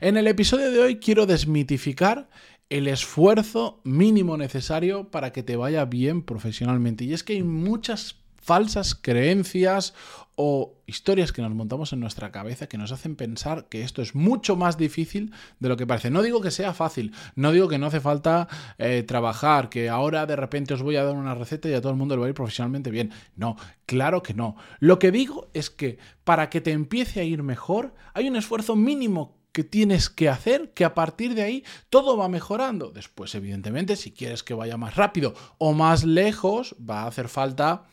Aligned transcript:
En 0.00 0.18
el 0.18 0.26
episodio 0.26 0.70
de 0.70 0.78
hoy 0.80 0.96
quiero 0.96 1.24
desmitificar 1.24 2.28
el 2.68 2.86
esfuerzo 2.86 3.80
mínimo 3.84 4.36
necesario 4.36 5.10
para 5.10 5.32
que 5.32 5.42
te 5.42 5.56
vaya 5.56 5.86
bien 5.86 6.22
profesionalmente. 6.22 7.04
Y 7.04 7.14
es 7.14 7.24
que 7.24 7.34
hay 7.34 7.42
muchas 7.42 8.16
falsas 8.36 8.94
creencias 8.94 9.94
o 10.34 10.74
historias 10.86 11.32
que 11.32 11.40
nos 11.40 11.54
montamos 11.54 11.94
en 11.94 12.00
nuestra 12.00 12.30
cabeza 12.30 12.68
que 12.68 12.76
nos 12.76 12.92
hacen 12.92 13.16
pensar 13.16 13.68
que 13.70 13.82
esto 13.82 14.02
es 14.02 14.14
mucho 14.14 14.54
más 14.54 14.76
difícil 14.76 15.32
de 15.60 15.70
lo 15.70 15.78
que 15.78 15.86
parece. 15.86 16.10
No 16.10 16.22
digo 16.22 16.42
que 16.42 16.50
sea 16.50 16.74
fácil, 16.74 17.12
no 17.34 17.52
digo 17.52 17.68
que 17.68 17.78
no 17.78 17.86
hace 17.86 18.00
falta 18.00 18.48
eh, 18.76 19.02
trabajar, 19.02 19.70
que 19.70 19.88
ahora 19.88 20.26
de 20.26 20.36
repente 20.36 20.74
os 20.74 20.82
voy 20.82 20.96
a 20.96 21.04
dar 21.04 21.16
una 21.16 21.34
receta 21.34 21.70
y 21.70 21.72
a 21.72 21.80
todo 21.80 21.92
el 21.92 21.98
mundo 21.98 22.16
le 22.16 22.20
va 22.20 22.26
a 22.26 22.28
ir 22.28 22.34
profesionalmente 22.34 22.90
bien. 22.90 23.12
No, 23.34 23.56
claro 23.86 24.22
que 24.22 24.34
no. 24.34 24.56
Lo 24.78 24.98
que 24.98 25.10
digo 25.10 25.48
es 25.54 25.70
que 25.70 25.98
para 26.22 26.50
que 26.50 26.60
te 26.60 26.72
empiece 26.72 27.20
a 27.20 27.24
ir 27.24 27.42
mejor 27.42 27.94
hay 28.12 28.28
un 28.28 28.36
esfuerzo 28.36 28.76
mínimo 28.76 29.35
que 29.56 29.64
tienes 29.64 30.10
que 30.10 30.28
hacer, 30.28 30.74
que 30.74 30.84
a 30.84 30.92
partir 30.92 31.34
de 31.34 31.40
ahí 31.40 31.64
todo 31.88 32.18
va 32.18 32.28
mejorando. 32.28 32.90
Después, 32.90 33.34
evidentemente, 33.34 33.96
si 33.96 34.12
quieres 34.12 34.42
que 34.42 34.52
vaya 34.52 34.76
más 34.76 34.96
rápido 34.96 35.32
o 35.56 35.72
más 35.72 36.04
lejos, 36.04 36.76
va 36.78 37.04
a 37.04 37.06
hacer 37.06 37.30
falta 37.30 37.86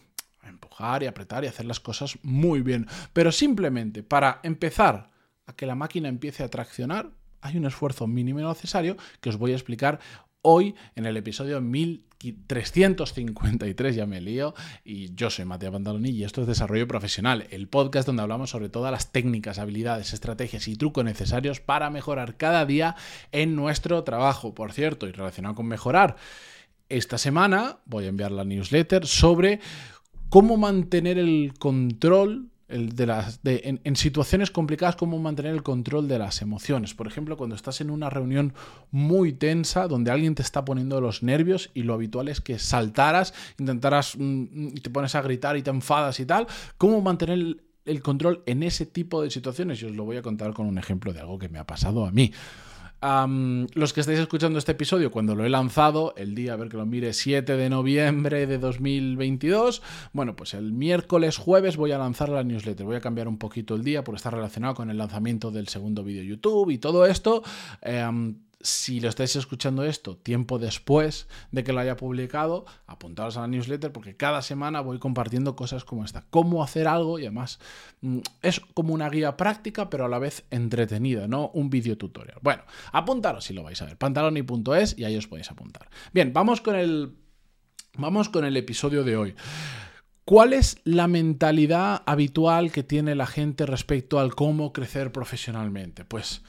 empujar 0.46 1.04
y 1.04 1.06
apretar 1.06 1.46
y 1.46 1.48
hacer 1.48 1.66
las 1.66 1.80
cosas 1.80 2.20
muy 2.22 2.60
bien. 2.64 2.86
Pero 3.14 3.32
simplemente 3.32 4.04
para 4.04 4.42
empezar 4.44 5.10
a 5.46 5.56
que 5.56 5.66
la 5.66 5.76
máquina 5.76 6.10
empiece 6.10 6.44
a 6.44 6.50
traccionar, 6.50 7.12
hay 7.40 7.56
un 7.56 7.66
esfuerzo 7.66 8.08
mínimo 8.08 8.42
necesario 8.42 8.98
que 9.22 9.30
os 9.30 9.38
voy 9.38 9.54
a 9.54 9.56
explicar 9.56 10.02
hoy 10.44 10.76
en 10.96 11.08
el 11.08 11.18
episodio 11.18 11.60
1353, 11.62 13.96
ya 13.96 14.06
me 14.06 14.22
lío, 14.22 14.54
y 14.86 15.14
yo 15.16 15.30
soy 15.30 15.46
Mateo 15.46 15.72
Pantaloni 15.72 16.12
y 16.12 16.24
esto 16.24 16.42
es 16.42 16.48
Desarrollo 16.48 16.88
Profesional, 16.88 17.48
el 17.50 17.68
podcast 17.68 18.06
donde 18.06 18.22
hablamos 18.22 18.52
sobre 18.52 18.70
todas 18.70 18.92
las 18.92 19.12
técnicas, 19.12 19.58
habilidades, 19.58 20.14
estrategias 20.14 20.68
y 20.68 20.76
trucos 20.76 21.06
necesarios 21.06 21.60
para 21.60 21.90
mejorar 21.90 22.38
cada 22.38 22.66
día 22.66 22.96
en 23.32 23.56
nuestro 23.56 24.04
trabajo. 24.04 24.54
Por 24.54 24.74
cierto, 24.74 25.08
y 25.08 25.12
relacionado 25.12 25.56
con 25.56 25.66
mejorar, 25.66 26.17
esta 26.89 27.17
semana 27.17 27.80
voy 27.86 28.06
a 28.06 28.10
enviar 28.10 28.32
la 28.32 28.44
newsletter 28.44 29.08
sobre 29.08 29.60
cómo 30.30 30.58
mantener 30.58 31.17
el 31.17 31.54
control 31.58 32.50
en, 32.74 33.96
situaciones 33.96 34.52
complicadas, 34.52 34.96
cómo 34.96 35.20
mantener 35.20 35.54
el 35.54 35.64
control 35.64 36.08
de 36.08 36.18
las 36.18 36.42
emociones. 36.42 36.94
Por 36.94 37.08
ejemplo, 37.08 37.38
cuando 37.38 37.56
estás 37.56 37.82
en 37.82 37.90
una 37.90 38.10
reunión 38.10 38.54
muy 38.92 39.34
tensa, 39.34 39.88
donde 39.88 40.12
alguien 40.12 40.36
te 40.36 40.42
está 40.42 40.66
poniendo 40.66 41.00
los 41.00 41.24
nervios 41.24 41.70
y 41.74 41.84
lo 41.84 41.94
habitual 41.94 42.28
es 42.28 42.42
que 42.42 42.58
saltaras, 42.58 43.34
intentaras, 43.60 44.18
mm, 44.18 44.70
y 44.76 44.80
te 44.82 44.90
pones 44.90 45.16
a 45.16 45.22
gritar 45.22 45.56
y 45.58 45.62
te 45.62 45.70
enfadas 45.70 46.20
y 46.20 46.26
tal, 46.26 46.48
cómo 46.78 47.02
mantener 47.02 47.38
el, 47.38 47.62
el 47.86 48.02
control 48.02 48.42
en 48.46 48.64
ese 48.64 48.86
tipo 48.86 49.22
de 49.22 49.30
situaciones. 49.30 49.82
Y 49.82 49.86
os 49.86 49.92
lo 49.92 50.06
voy 50.06 50.18
a 50.18 50.22
contar 50.22 50.54
con 50.54 50.66
un 50.66 50.78
ejemplo 50.78 51.14
de 51.14 51.20
algo 51.20 51.38
que 51.38 51.50
me 51.50 51.60
ha 51.60 51.68
pasado 51.68 52.06
a 52.06 52.12
mí 52.12 52.32
los 53.04 53.94
que 53.94 54.00
estáis 54.00 54.20
escuchando 54.20 54.59
este 54.59 54.72
episodio, 54.72 55.12
cuando 55.12 55.36
lo 55.36 55.46
he 55.46 55.50
lanzado, 55.50 56.14
el 56.16 56.36
día, 56.36 56.54
a 56.54 56.56
ver 56.56 56.70
que 56.70 56.78
lo 56.78 56.86
mire, 56.86 57.14
7 57.14 57.58
de 57.58 57.70
noviembre 57.70 58.48
de 58.48 58.58
2022, 58.58 59.82
bueno, 60.14 60.36
pues 60.36 60.54
el 60.54 60.72
miércoles, 60.72 61.38
jueves 61.38 61.76
voy 61.76 61.92
a 61.92 61.98
lanzar 61.98 62.30
la 62.30 62.44
newsletter. 62.44 62.86
Voy 62.86 62.95
a 62.95 63.02
cambiar 63.02 63.28
un 63.28 63.38
poquito 63.38 63.76
el 63.76 63.84
día 63.84 64.04
por 64.04 64.16
estar 64.16 64.34
relacionado 64.34 64.73
con 64.73 64.90
el 64.90 64.98
lanzamiento 64.98 65.52
del 65.52 65.68
segundo 65.68 66.04
vídeo 66.04 66.23
YouTube 66.23 66.70
y 66.70 66.78
todo 66.78 67.06
esto. 67.06 67.44
Si 68.64 69.02
lo 69.02 69.09
estáis 69.09 69.36
escuchando 69.36 69.83
esto 69.83 70.17
tiempo 70.17 70.58
después 70.58 71.28
de 71.52 71.64
que 71.64 71.73
lo 71.73 71.81
haya 71.81 71.97
publicado, 71.97 72.66
apuntaros 72.88 73.38
a 73.38 73.42
la 73.42 73.47
newsletter 73.47 73.92
porque 73.92 74.16
cada 74.16 74.42
semana 74.42 74.81
voy 74.81 75.00
compartiendo 75.00 75.55
cosas 75.55 75.83
como 75.83 76.05
esta. 76.05 76.25
Cómo 76.30 76.64
hacer 76.64 76.88
algo 76.88 77.20
y 77.20 77.23
además 77.23 77.59
mm, 78.02 78.20
es 78.42 78.61
como 78.73 78.94
una 78.94 79.09
guía 79.09 79.38
práctica 79.38 79.89
pero 79.89 80.05
a 80.05 80.09
la 80.09 80.17
vez 80.17 80.45
entretenida, 80.50 81.28
no 81.28 81.50
un 81.53 81.70
vídeo 81.70 81.97
tutorial. 81.97 82.39
Bueno, 82.42 82.64
apuntaros 82.92 83.44
si 83.44 83.53
lo 83.53 83.64
vais 83.64 83.81
a 83.81 83.86
ver. 83.86 83.97
pantaloni.es 83.97 84.98
y 84.98 85.03
ahí 85.03 85.17
os 85.17 85.27
podéis 85.27 85.52
apuntar. 85.52 85.89
Bien, 86.14 86.31
vamos 86.31 86.61
con 86.61 86.75
el, 86.75 87.16
vamos 87.98 88.30
con 88.30 88.45
el 88.45 88.55
episodio 88.55 89.03
de 89.03 89.17
hoy. 89.17 89.36
¿Cuál 90.26 90.54
es 90.54 90.77
la 90.86 91.09
mentalidad 91.09 92.02
habitual 92.05 92.71
que 92.71 92.82
tiene 92.82 93.14
la 93.14 93.27
gente 93.27 93.65
respecto 93.65 94.20
al 94.20 94.36
cómo 94.36 94.71
crecer 94.71 95.11
profesionalmente? 95.11 96.05
Pues 96.05 96.43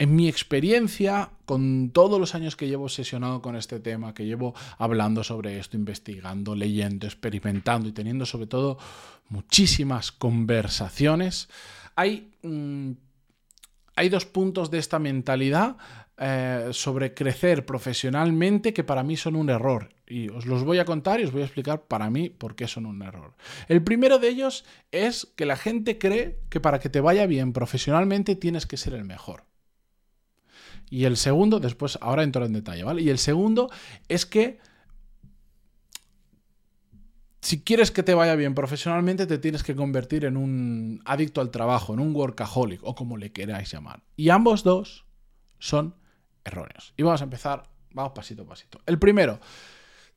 en 0.00 0.16
mi 0.16 0.28
experiencia, 0.28 1.28
con 1.44 1.90
todos 1.90 2.18
los 2.18 2.34
años 2.34 2.56
que 2.56 2.66
llevo 2.66 2.88
sesionado 2.88 3.42
con 3.42 3.54
este 3.54 3.80
tema, 3.80 4.14
que 4.14 4.24
llevo 4.24 4.54
hablando 4.78 5.22
sobre 5.22 5.58
esto, 5.58 5.76
investigando, 5.76 6.56
leyendo, 6.56 7.06
experimentando 7.06 7.86
y 7.86 7.92
teniendo 7.92 8.24
sobre 8.24 8.46
todo 8.46 8.78
muchísimas 9.28 10.10
conversaciones, 10.10 11.50
hay, 11.96 12.32
mm, 12.42 12.92
hay 13.94 14.08
dos 14.08 14.24
puntos 14.24 14.70
de 14.70 14.78
esta 14.78 14.98
mentalidad 14.98 15.76
eh, 16.16 16.70
sobre 16.72 17.12
crecer 17.12 17.66
profesionalmente 17.66 18.72
que 18.72 18.84
para 18.84 19.02
mí 19.02 19.18
son 19.18 19.36
un 19.36 19.50
error. 19.50 19.90
Y 20.06 20.30
os 20.30 20.46
los 20.46 20.64
voy 20.64 20.78
a 20.78 20.86
contar 20.86 21.20
y 21.20 21.24
os 21.24 21.32
voy 21.32 21.42
a 21.42 21.44
explicar 21.44 21.82
para 21.82 22.08
mí 22.08 22.30
por 22.30 22.54
qué 22.54 22.66
son 22.68 22.86
un 22.86 23.02
error. 23.02 23.34
El 23.68 23.84
primero 23.84 24.18
de 24.18 24.28
ellos 24.28 24.64
es 24.92 25.30
que 25.36 25.44
la 25.44 25.56
gente 25.56 25.98
cree 25.98 26.40
que 26.48 26.58
para 26.58 26.78
que 26.78 26.88
te 26.88 27.02
vaya 27.02 27.26
bien 27.26 27.52
profesionalmente 27.52 28.34
tienes 28.34 28.64
que 28.64 28.78
ser 28.78 28.94
el 28.94 29.04
mejor. 29.04 29.49
Y 30.90 31.04
el 31.04 31.16
segundo, 31.16 31.60
después, 31.60 31.98
ahora 32.02 32.24
entro 32.24 32.44
en 32.44 32.52
detalle, 32.52 32.82
¿vale? 32.82 33.00
Y 33.00 33.10
el 33.10 33.18
segundo 33.18 33.70
es 34.08 34.26
que 34.26 34.58
si 37.40 37.62
quieres 37.62 37.90
que 37.90 38.02
te 38.02 38.12
vaya 38.12 38.34
bien 38.34 38.54
profesionalmente, 38.54 39.26
te 39.26 39.38
tienes 39.38 39.62
que 39.62 39.74
convertir 39.74 40.24
en 40.24 40.36
un 40.36 41.00
adicto 41.04 41.40
al 41.40 41.50
trabajo, 41.50 41.94
en 41.94 42.00
un 42.00 42.14
workaholic 42.14 42.80
o 42.82 42.94
como 42.94 43.16
le 43.16 43.32
queráis 43.32 43.70
llamar. 43.72 44.02
Y 44.16 44.28
ambos 44.28 44.62
dos 44.62 45.06
son 45.58 45.94
erróneos. 46.44 46.92
Y 46.96 47.02
vamos 47.02 47.20
a 47.20 47.24
empezar, 47.24 47.70
vamos 47.92 48.12
pasito 48.12 48.42
a 48.42 48.46
pasito. 48.46 48.80
El 48.84 48.98
primero, 48.98 49.40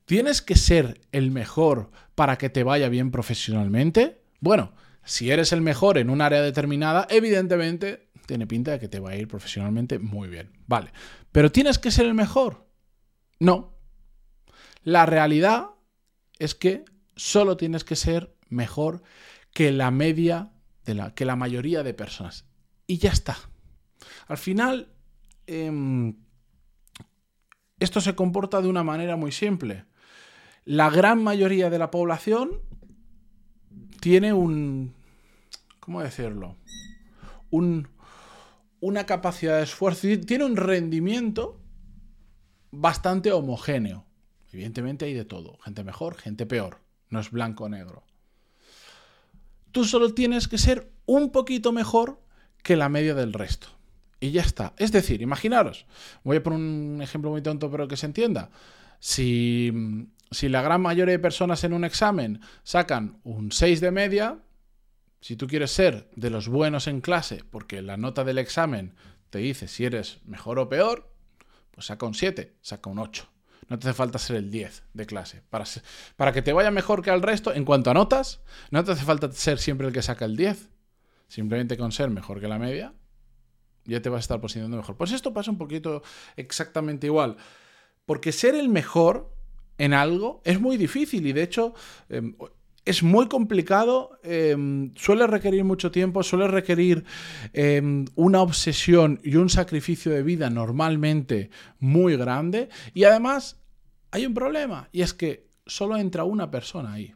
¿tienes 0.04 0.42
que 0.42 0.56
ser 0.56 1.00
el 1.12 1.30
mejor 1.30 1.90
para 2.14 2.36
que 2.36 2.50
te 2.50 2.62
vaya 2.62 2.88
bien 2.88 3.10
profesionalmente? 3.10 4.20
Bueno, 4.40 4.72
si 5.04 5.30
eres 5.30 5.52
el 5.52 5.60
mejor 5.60 5.98
en 5.98 6.10
un 6.10 6.20
área 6.20 6.42
determinada, 6.42 7.06
evidentemente 7.08 8.03
tiene 8.26 8.46
pinta 8.46 8.72
de 8.72 8.80
que 8.80 8.88
te 8.88 9.00
va 9.00 9.10
a 9.10 9.16
ir 9.16 9.28
profesionalmente 9.28 9.98
muy 9.98 10.28
bien. 10.28 10.52
Vale. 10.66 10.92
Pero 11.32 11.52
¿tienes 11.52 11.78
que 11.78 11.90
ser 11.90 12.06
el 12.06 12.14
mejor? 12.14 12.66
No. 13.38 13.76
La 14.82 15.06
realidad 15.06 15.70
es 16.38 16.54
que 16.54 16.84
solo 17.16 17.56
tienes 17.56 17.84
que 17.84 17.96
ser 17.96 18.36
mejor 18.48 19.02
que 19.52 19.72
la 19.72 19.90
media 19.90 20.52
de 20.84 20.94
la, 20.94 21.14
que 21.14 21.24
la 21.24 21.36
mayoría 21.36 21.82
de 21.82 21.94
personas. 21.94 22.46
Y 22.86 22.98
ya 22.98 23.10
está. 23.10 23.36
Al 24.26 24.38
final, 24.38 24.92
em, 25.46 26.16
esto 27.78 28.00
se 28.00 28.14
comporta 28.14 28.60
de 28.60 28.68
una 28.68 28.82
manera 28.82 29.16
muy 29.16 29.32
simple. 29.32 29.84
La 30.64 30.90
gran 30.90 31.22
mayoría 31.22 31.70
de 31.70 31.78
la 31.78 31.90
población 31.90 32.60
tiene 34.00 34.32
un... 34.32 34.94
¿Cómo 35.80 36.02
decirlo? 36.02 36.56
Un, 37.50 37.88
una 38.84 39.06
capacidad 39.06 39.56
de 39.56 39.62
esfuerzo, 39.62 40.06
tiene 40.26 40.44
un 40.44 40.56
rendimiento 40.56 41.58
bastante 42.70 43.32
homogéneo. 43.32 44.04
Evidentemente 44.52 45.06
hay 45.06 45.14
de 45.14 45.24
todo, 45.24 45.56
gente 45.64 45.82
mejor, 45.84 46.16
gente 46.16 46.44
peor, 46.44 46.80
no 47.08 47.18
es 47.18 47.30
blanco 47.30 47.64
o 47.64 47.68
negro. 47.70 48.04
Tú 49.72 49.86
solo 49.86 50.12
tienes 50.12 50.48
que 50.48 50.58
ser 50.58 50.92
un 51.06 51.32
poquito 51.32 51.72
mejor 51.72 52.20
que 52.62 52.76
la 52.76 52.90
media 52.90 53.14
del 53.14 53.32
resto. 53.32 53.68
Y 54.20 54.32
ya 54.32 54.42
está. 54.42 54.74
Es 54.76 54.92
decir, 54.92 55.22
imaginaros, 55.22 55.86
voy 56.22 56.36
a 56.36 56.42
poner 56.42 56.58
un 56.58 57.00
ejemplo 57.00 57.30
muy 57.30 57.40
tonto 57.40 57.70
pero 57.70 57.88
que 57.88 57.96
se 57.96 58.04
entienda. 58.04 58.50
Si, 59.00 59.72
si 60.30 60.50
la 60.50 60.60
gran 60.60 60.82
mayoría 60.82 61.12
de 61.12 61.18
personas 61.18 61.64
en 61.64 61.72
un 61.72 61.86
examen 61.86 62.42
sacan 62.64 63.18
un 63.24 63.50
6 63.50 63.80
de 63.80 63.90
media, 63.90 64.40
si 65.24 65.36
tú 65.36 65.46
quieres 65.46 65.70
ser 65.70 66.10
de 66.16 66.28
los 66.28 66.48
buenos 66.48 66.86
en 66.86 67.00
clase, 67.00 67.44
porque 67.50 67.80
la 67.80 67.96
nota 67.96 68.24
del 68.24 68.36
examen 68.36 68.92
te 69.30 69.38
dice 69.38 69.68
si 69.68 69.86
eres 69.86 70.18
mejor 70.26 70.58
o 70.58 70.68
peor, 70.68 71.10
pues 71.70 71.86
saca 71.86 72.04
un 72.04 72.12
7, 72.12 72.54
saca 72.60 72.90
un 72.90 72.98
8. 72.98 73.26
No 73.70 73.78
te 73.78 73.88
hace 73.88 73.96
falta 73.96 74.18
ser 74.18 74.36
el 74.36 74.50
10 74.50 74.82
de 74.92 75.06
clase. 75.06 75.40
Para, 75.48 75.64
para 76.16 76.32
que 76.34 76.42
te 76.42 76.52
vaya 76.52 76.70
mejor 76.70 77.00
que 77.00 77.08
al 77.08 77.22
resto, 77.22 77.54
en 77.54 77.64
cuanto 77.64 77.90
a 77.90 77.94
notas, 77.94 78.42
no 78.70 78.84
te 78.84 78.92
hace 78.92 79.02
falta 79.02 79.32
ser 79.32 79.58
siempre 79.58 79.86
el 79.86 79.94
que 79.94 80.02
saca 80.02 80.26
el 80.26 80.36
10. 80.36 80.68
Simplemente 81.28 81.78
con 81.78 81.90
ser 81.90 82.10
mejor 82.10 82.38
que 82.38 82.46
la 82.46 82.58
media, 82.58 82.92
ya 83.86 84.02
te 84.02 84.10
vas 84.10 84.18
a 84.18 84.24
estar 84.24 84.42
posicionando 84.42 84.76
mejor. 84.76 84.98
Pues 84.98 85.10
esto 85.12 85.32
pasa 85.32 85.50
un 85.50 85.56
poquito 85.56 86.02
exactamente 86.36 87.06
igual. 87.06 87.38
Porque 88.04 88.30
ser 88.30 88.54
el 88.54 88.68
mejor 88.68 89.34
en 89.78 89.94
algo 89.94 90.42
es 90.44 90.60
muy 90.60 90.76
difícil 90.76 91.26
y 91.26 91.32
de 91.32 91.42
hecho 91.42 91.72
em, 92.10 92.36
es 92.84 93.02
muy 93.02 93.28
complicado, 93.28 94.18
em, 94.22 94.92
suele 94.94 95.26
requerir 95.26 95.64
mucho 95.64 95.90
tiempo, 95.90 96.22
suele 96.22 96.48
requerir 96.48 97.04
em, 97.52 98.04
una 98.14 98.42
obsesión 98.42 99.20
y 99.24 99.36
un 99.36 99.48
sacrificio 99.48 100.12
de 100.12 100.22
vida 100.22 100.50
normalmente 100.50 101.50
muy 101.78 102.16
grande. 102.16 102.68
Y 102.92 103.04
además 103.04 103.60
hay 104.10 104.26
un 104.26 104.34
problema, 104.34 104.88
y 104.92 105.02
es 105.02 105.14
que 105.14 105.48
solo 105.66 105.96
entra 105.96 106.24
una 106.24 106.50
persona 106.50 106.92
ahí. 106.92 107.14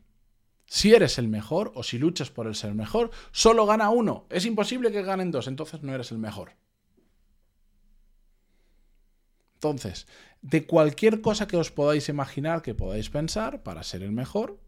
Si 0.66 0.92
eres 0.92 1.18
el 1.18 1.28
mejor 1.28 1.72
o 1.74 1.82
si 1.82 1.98
luchas 1.98 2.30
por 2.30 2.46
el 2.46 2.54
ser 2.54 2.74
mejor, 2.74 3.10
solo 3.30 3.64
gana 3.66 3.90
uno. 3.90 4.26
Es 4.30 4.44
imposible 4.44 4.90
que 4.92 5.02
ganen 5.02 5.30
dos, 5.30 5.48
entonces 5.48 5.82
no 5.82 5.94
eres 5.94 6.12
el 6.12 6.18
mejor. 6.18 6.52
Entonces, 9.54 10.06
de 10.40 10.66
cualquier 10.66 11.20
cosa 11.20 11.48
que 11.48 11.56
os 11.56 11.70
podáis 11.70 12.08
imaginar, 12.08 12.62
que 12.62 12.74
podáis 12.74 13.10
pensar, 13.10 13.62
para 13.62 13.82
ser 13.82 14.02
el 14.02 14.12
mejor, 14.12 14.58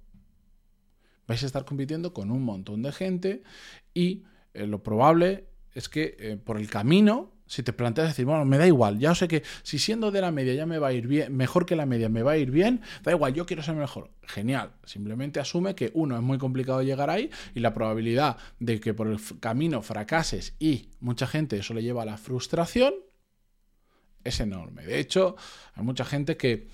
vais 1.31 1.45
a 1.45 1.47
estar 1.47 1.65
compitiendo 1.65 2.13
con 2.13 2.33
un 2.33 2.43
montón 2.43 2.83
de 2.83 2.91
gente 2.91 3.43
y 3.95 4.25
eh, 4.53 4.67
lo 4.67 4.83
probable 4.83 5.47
es 5.73 5.89
que 5.89 6.17
eh, 6.19 6.37
por 6.37 6.57
el 6.57 6.69
camino, 6.69 7.31
si 7.47 7.63
te 7.63 7.73
planteas 7.73 8.09
decir, 8.09 8.25
bueno, 8.25 8.45
me 8.45 8.59
da 8.59 8.67
igual, 8.67 8.99
ya 8.99 9.15
sé 9.15 9.29
que 9.29 9.45
si 9.63 9.79
siendo 9.79 10.11
de 10.11 10.23
la 10.23 10.33
media 10.33 10.55
ya 10.55 10.67
me 10.67 10.81
va 10.81 10.89
a 10.89 10.93
ir 10.93 11.07
bien, 11.07 11.37
mejor 11.37 11.67
que 11.67 11.77
la 11.77 11.87
media 11.87 12.09
me 12.09 12.25
va 12.25 12.33
a 12.33 12.37
ir 12.37 12.51
bien, 12.51 12.81
da 13.05 13.13
igual, 13.13 13.33
yo 13.33 13.47
quiero 13.47 13.63
ser 13.63 13.77
mejor. 13.77 14.11
Genial, 14.23 14.73
simplemente 14.85 15.39
asume 15.39 15.77
que 15.77 15.93
uno 15.95 16.17
es 16.17 16.23
muy 16.23 16.37
complicado 16.39 16.83
llegar 16.83 17.11
ahí 17.11 17.31
y 17.55 17.61
la 17.61 17.75
probabilidad 17.75 18.37
de 18.59 18.81
que 18.81 18.93
por 18.93 19.07
el 19.07 19.21
camino 19.39 19.83
fracases 19.83 20.57
y 20.59 20.89
mucha 20.99 21.29
gente 21.29 21.59
eso 21.59 21.75
le 21.75 21.85
lleva 21.85 22.03
a 22.03 22.07
la 22.07 22.17
frustración 22.17 22.93
es 24.25 24.41
enorme. 24.41 24.85
De 24.85 24.99
hecho, 24.99 25.37
hay 25.75 25.85
mucha 25.85 26.05
gente 26.05 26.37
que... 26.37 26.67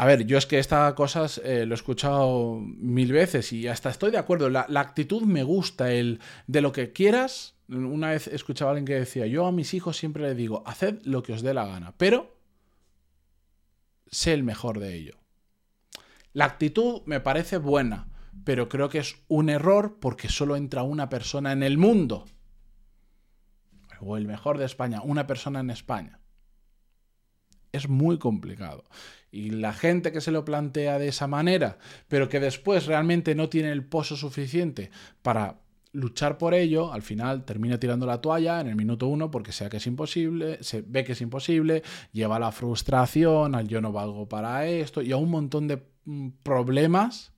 A 0.00 0.06
ver, 0.06 0.24
yo 0.24 0.38
es 0.38 0.46
que 0.46 0.58
estas 0.58 0.94
cosas 0.94 1.42
eh, 1.44 1.66
lo 1.66 1.74
he 1.74 1.76
escuchado 1.76 2.58
mil 2.58 3.12
veces 3.12 3.52
y 3.52 3.68
hasta 3.68 3.90
estoy 3.90 4.10
de 4.10 4.16
acuerdo. 4.16 4.48
La, 4.48 4.64
actitud 4.76 5.24
me 5.24 5.42
gusta, 5.42 5.92
el 5.92 6.20
de 6.46 6.62
lo 6.62 6.72
que 6.72 6.90
quieras. 6.90 7.54
Una 7.68 8.08
vez 8.08 8.26
he 8.26 8.34
escuchado 8.34 8.70
a 8.70 8.72
alguien 8.72 8.86
que 8.86 8.94
decía, 8.94 9.26
yo 9.26 9.44
a 9.44 9.52
mis 9.52 9.74
hijos 9.74 9.98
siempre 9.98 10.22
les 10.22 10.38
digo, 10.38 10.62
haced 10.64 11.02
lo 11.04 11.22
que 11.22 11.34
os 11.34 11.42
dé 11.42 11.52
la 11.52 11.66
gana, 11.66 11.92
pero 11.98 12.34
sé 14.06 14.32
el 14.32 14.42
mejor 14.42 14.80
de 14.80 14.94
ello. 14.94 15.18
La 16.32 16.46
actitud 16.46 17.02
me 17.04 17.20
parece 17.20 17.58
buena, 17.58 18.08
pero 18.44 18.70
creo 18.70 18.88
que 18.88 19.00
es 19.00 19.16
un 19.28 19.50
error 19.50 19.98
porque 20.00 20.30
solo 20.30 20.56
entra 20.56 20.82
una 20.82 21.10
persona 21.10 21.52
en 21.52 21.62
el 21.62 21.76
mundo. 21.76 22.24
O 24.00 24.16
el 24.16 24.26
mejor 24.26 24.56
de 24.56 24.64
España, 24.64 25.02
una 25.02 25.26
persona 25.26 25.60
en 25.60 25.68
España 25.68 26.20
es 27.72 27.88
muy 27.88 28.18
complicado. 28.18 28.84
Y 29.32 29.50
la 29.50 29.72
gente 29.72 30.12
que 30.12 30.20
se 30.20 30.32
lo 30.32 30.44
plantea 30.44 30.98
de 30.98 31.08
esa 31.08 31.26
manera, 31.26 31.78
pero 32.08 32.28
que 32.28 32.40
después 32.40 32.86
realmente 32.86 33.34
no 33.34 33.48
tiene 33.48 33.70
el 33.70 33.84
pozo 33.84 34.16
suficiente 34.16 34.90
para 35.22 35.60
luchar 35.92 36.38
por 36.38 36.54
ello, 36.54 36.92
al 36.92 37.02
final 37.02 37.44
termina 37.44 37.78
tirando 37.78 38.06
la 38.06 38.20
toalla 38.20 38.60
en 38.60 38.68
el 38.68 38.76
minuto 38.76 39.06
uno 39.06 39.30
porque 39.30 39.52
sea 39.52 39.68
que 39.68 39.78
es 39.78 39.86
imposible, 39.86 40.62
se 40.62 40.82
ve 40.82 41.04
que 41.04 41.12
es 41.12 41.20
imposible, 41.20 41.82
lleva 42.12 42.36
a 42.36 42.40
la 42.40 42.52
frustración, 42.52 43.54
al 43.54 43.68
yo 43.68 43.80
no 43.80 43.92
valgo 43.92 44.28
para 44.28 44.66
esto 44.66 45.02
y 45.02 45.12
a 45.12 45.16
un 45.16 45.30
montón 45.30 45.68
de 45.68 45.82
mm, 46.04 46.28
problemas 46.42 47.32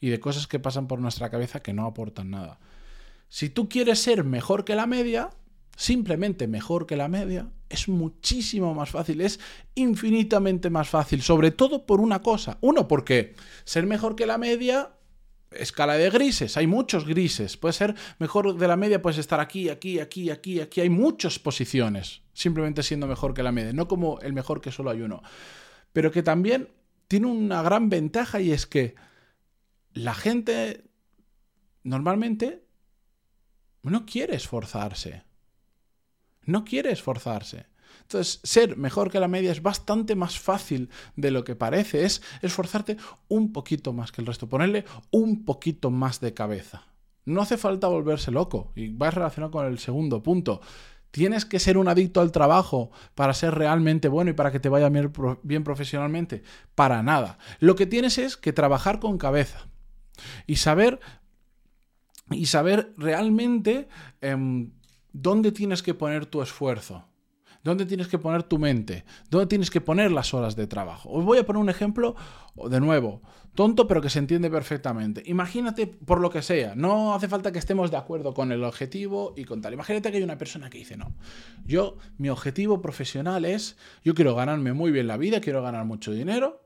y 0.00 0.10
de 0.10 0.20
cosas 0.20 0.46
que 0.46 0.58
pasan 0.58 0.86
por 0.86 1.00
nuestra 1.00 1.30
cabeza 1.30 1.60
que 1.60 1.72
no 1.72 1.86
aportan 1.86 2.30
nada. 2.30 2.58
Si 3.28 3.48
tú 3.48 3.68
quieres 3.68 4.00
ser 4.00 4.22
mejor 4.22 4.64
que 4.64 4.74
la 4.74 4.86
media, 4.86 5.30
simplemente 5.76 6.46
mejor 6.46 6.86
que 6.86 6.96
la 6.96 7.08
media, 7.08 7.50
es 7.68 7.88
muchísimo 7.88 8.74
más 8.74 8.90
fácil, 8.90 9.20
es 9.20 9.40
infinitamente 9.74 10.70
más 10.70 10.88
fácil, 10.88 11.22
sobre 11.22 11.50
todo 11.50 11.86
por 11.86 12.00
una 12.00 12.22
cosa. 12.22 12.58
Uno, 12.60 12.86
porque 12.88 13.34
ser 13.64 13.86
mejor 13.86 14.16
que 14.16 14.26
la 14.26 14.38
media, 14.38 14.92
escala 15.50 15.94
de 15.94 16.10
grises, 16.10 16.56
hay 16.56 16.66
muchos 16.66 17.06
grises. 17.06 17.56
Puede 17.56 17.72
ser 17.72 17.94
mejor 18.18 18.56
de 18.56 18.68
la 18.68 18.76
media, 18.76 19.02
puedes 19.02 19.18
estar 19.18 19.40
aquí, 19.40 19.68
aquí, 19.68 19.98
aquí, 19.98 20.30
aquí, 20.30 20.60
aquí. 20.60 20.80
Hay 20.80 20.90
muchas 20.90 21.38
posiciones, 21.38 22.22
simplemente 22.32 22.82
siendo 22.82 23.06
mejor 23.06 23.34
que 23.34 23.42
la 23.42 23.52
media, 23.52 23.72
no 23.72 23.88
como 23.88 24.20
el 24.20 24.32
mejor 24.32 24.60
que 24.60 24.72
solo 24.72 24.90
hay 24.90 25.02
uno. 25.02 25.22
Pero 25.92 26.10
que 26.10 26.22
también 26.22 26.68
tiene 27.08 27.26
una 27.26 27.62
gran 27.62 27.88
ventaja 27.88 28.40
y 28.40 28.52
es 28.52 28.66
que 28.66 28.94
la 29.92 30.14
gente 30.14 30.84
normalmente 31.82 32.64
no 33.82 34.06
quiere 34.06 34.34
esforzarse 34.34 35.22
no 36.46 36.64
quiere 36.64 36.90
esforzarse. 36.92 37.66
Entonces, 38.02 38.40
ser 38.42 38.76
mejor 38.76 39.10
que 39.10 39.20
la 39.20 39.28
media 39.28 39.50
es 39.50 39.62
bastante 39.62 40.14
más 40.14 40.38
fácil 40.38 40.90
de 41.16 41.30
lo 41.30 41.44
que 41.44 41.56
parece. 41.56 42.04
Es 42.04 42.22
esforzarte 42.42 42.96
un 43.28 43.52
poquito 43.52 43.92
más 43.92 44.12
que 44.12 44.20
el 44.20 44.26
resto, 44.26 44.48
ponerle 44.48 44.84
un 45.10 45.44
poquito 45.44 45.90
más 45.90 46.20
de 46.20 46.34
cabeza. 46.34 46.86
No 47.24 47.40
hace 47.40 47.56
falta 47.56 47.88
volverse 47.88 48.30
loco 48.30 48.72
y 48.74 48.94
va 48.94 49.10
relacionado 49.10 49.50
con 49.50 49.66
el 49.66 49.78
segundo 49.78 50.22
punto. 50.22 50.60
¿Tienes 51.10 51.44
que 51.44 51.60
ser 51.60 51.78
un 51.78 51.88
adicto 51.88 52.20
al 52.20 52.32
trabajo 52.32 52.90
para 53.14 53.34
ser 53.34 53.54
realmente 53.54 54.08
bueno 54.08 54.32
y 54.32 54.34
para 54.34 54.50
que 54.50 54.60
te 54.60 54.68
vaya 54.68 54.90
bien, 55.42 55.64
profesionalmente? 55.64 56.42
Para 56.74 57.02
nada. 57.02 57.38
Lo 57.60 57.76
que 57.76 57.86
tienes 57.86 58.18
es 58.18 58.36
que 58.36 58.52
trabajar 58.52 58.98
con 58.98 59.16
cabeza 59.16 59.68
y 60.46 60.56
saber, 60.56 61.00
y 62.30 62.46
saber 62.46 62.92
realmente 62.98 63.88
em, 64.20 64.72
¿Dónde 65.14 65.52
tienes 65.52 65.84
que 65.84 65.94
poner 65.94 66.26
tu 66.26 66.42
esfuerzo? 66.42 67.04
¿Dónde 67.62 67.86
tienes 67.86 68.08
que 68.08 68.18
poner 68.18 68.42
tu 68.42 68.58
mente? 68.58 69.04
¿Dónde 69.30 69.46
tienes 69.46 69.70
que 69.70 69.80
poner 69.80 70.10
las 70.10 70.34
horas 70.34 70.56
de 70.56 70.66
trabajo? 70.66 71.08
Os 71.08 71.24
voy 71.24 71.38
a 71.38 71.46
poner 71.46 71.62
un 71.62 71.70
ejemplo, 71.70 72.16
de 72.68 72.80
nuevo, 72.80 73.22
tonto 73.54 73.86
pero 73.86 74.02
que 74.02 74.10
se 74.10 74.18
entiende 74.18 74.50
perfectamente. 74.50 75.22
Imagínate 75.26 75.86
por 75.86 76.20
lo 76.20 76.30
que 76.30 76.42
sea, 76.42 76.74
no 76.74 77.14
hace 77.14 77.28
falta 77.28 77.52
que 77.52 77.60
estemos 77.60 77.92
de 77.92 77.96
acuerdo 77.96 78.34
con 78.34 78.50
el 78.50 78.64
objetivo 78.64 79.34
y 79.36 79.44
con 79.44 79.62
tal. 79.62 79.72
Imagínate 79.72 80.10
que 80.10 80.16
hay 80.16 80.24
una 80.24 80.36
persona 80.36 80.68
que 80.68 80.78
dice, 80.78 80.96
no, 80.96 81.14
yo, 81.64 81.96
mi 82.18 82.28
objetivo 82.28 82.82
profesional 82.82 83.44
es, 83.44 83.76
yo 84.02 84.16
quiero 84.16 84.34
ganarme 84.34 84.72
muy 84.72 84.90
bien 84.90 85.06
la 85.06 85.16
vida, 85.16 85.40
quiero 85.40 85.62
ganar 85.62 85.84
mucho 85.84 86.10
dinero, 86.10 86.63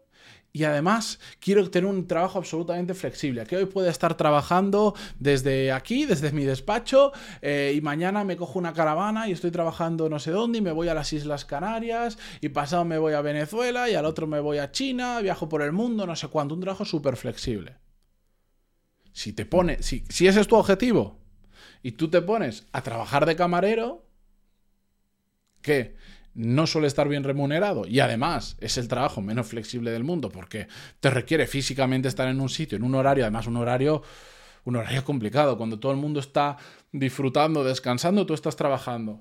y 0.59 0.65
además 0.65 1.21
quiero 1.39 1.71
tener 1.71 1.89
un 1.89 2.09
trabajo 2.09 2.37
absolutamente 2.37 2.93
flexible, 2.93 3.47
que 3.47 3.57
hoy 3.57 3.67
pueda 3.67 3.91
estar 3.91 4.17
trabajando 4.17 4.93
desde 5.21 5.71
aquí, 5.71 6.05
desde 6.05 6.33
mi 6.33 6.45
despacho, 6.45 7.13
eh, 7.43 7.75
y 7.77 7.81
mañana 7.81 8.25
me 8.25 8.37
cojo 8.37 8.59
una 8.59 8.73
caravana 8.73 9.29
y 9.29 9.33
estoy 9.33 9.53
trabajando 9.53 10.09
no 10.09 10.19
sé 10.19 10.33
dónde 10.33 10.59
y 10.59 10.61
me 10.61 10.73
voy 10.73 10.89
a 10.89 10.95
las 10.95 11.13
Islas 11.13 11.45
Canarias, 11.45 12.19
y 12.41 12.49
pasado 12.49 12.85
me 12.85 12.99
voy 12.99 13.13
a 13.13 13.21
Venezuela 13.21 13.89
y 13.89 13.95
al 13.95 14.05
otro 14.05 14.27
me 14.27 14.41
voy 14.41 14.59
a 14.59 14.73
China, 14.73 15.21
viajo 15.21 15.49
por 15.49 15.63
el 15.63 15.71
mundo, 15.71 16.09
no 16.09 16.17
sé 16.17 16.27
cuánto, 16.27 16.57
un 16.57 16.61
trabajo 16.61 16.85
súper 16.85 17.17
flexible. 17.17 17.77
Si 19.13 19.33
te 19.33 19.47
pone, 19.47 19.81
si, 19.81 20.03
si 20.09 20.27
ese 20.27 20.41
es 20.41 20.49
tu 20.49 20.57
objetivo 20.57 21.21
y 21.85 21.93
tú 21.93 22.11
te 22.11 22.21
pones 22.21 22.67
a 22.73 22.83
trabajar 22.83 23.27
de 23.27 23.37
camarero, 23.37 24.09
¿qué? 25.63 25.95
No 26.35 26.67
suele 26.67 26.87
estar 26.87 27.09
bien 27.09 27.25
remunerado 27.25 27.87
y 27.87 28.01
además 28.01 28.57
es 28.61 28.79
el 28.79 28.89
trabajo 28.89 29.21
menos 29.21 29.47
flexible 29.47 29.91
del 29.91 30.05
mundo 30.05 30.29
porque 30.29 30.69
te 31.01 31.11
requiere 31.11 31.47
físicamente 31.47 32.09
estar 32.09 32.29
en 32.29 32.41
un 32.41 32.49
sitio, 32.49 32.77
en 32.77 32.85
un 32.85 32.95
horario, 32.95 33.25
además 33.25 33.47
un 33.47 33.57
horario, 33.57 34.03
un 34.65 34.77
horario 34.77 35.05
complicado, 35.05 35.57
cuando 35.57 35.79
todo 35.79 35.93
el 35.93 35.99
mundo 35.99 36.21
está 36.21 36.57
disfrutando, 36.93 37.65
descansando, 37.65 38.27
tú 38.27 38.35
estás 38.35 38.57
trabajando. 38.57 39.21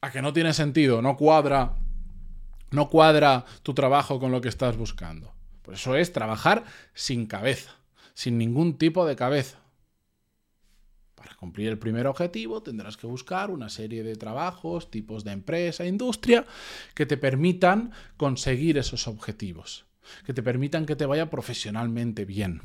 A 0.00 0.10
que 0.10 0.22
no 0.22 0.32
tiene 0.32 0.52
sentido, 0.52 1.00
no 1.00 1.16
cuadra, 1.16 1.76
no 2.70 2.90
cuadra 2.90 3.44
tu 3.62 3.72
trabajo 3.72 4.20
con 4.20 4.30
lo 4.30 4.40
que 4.40 4.50
estás 4.50 4.76
buscando. 4.76 5.32
Por 5.62 5.74
eso 5.74 5.96
es 5.96 6.12
trabajar 6.12 6.64
sin 6.92 7.26
cabeza, 7.26 7.74
sin 8.12 8.36
ningún 8.36 8.76
tipo 8.76 9.06
de 9.06 9.16
cabeza. 9.16 9.63
Para 11.24 11.36
cumplir 11.36 11.68
el 11.68 11.78
primer 11.78 12.06
objetivo 12.06 12.62
tendrás 12.62 12.98
que 12.98 13.06
buscar 13.06 13.50
una 13.50 13.70
serie 13.70 14.02
de 14.02 14.14
trabajos, 14.14 14.90
tipos 14.90 15.24
de 15.24 15.32
empresa, 15.32 15.86
industria, 15.86 16.44
que 16.94 17.06
te 17.06 17.16
permitan 17.16 17.92
conseguir 18.18 18.76
esos 18.76 19.08
objetivos, 19.08 19.86
que 20.26 20.34
te 20.34 20.42
permitan 20.42 20.84
que 20.84 20.96
te 20.96 21.06
vaya 21.06 21.30
profesionalmente 21.30 22.26
bien. 22.26 22.60